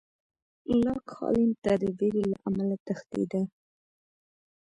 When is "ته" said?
1.63-1.71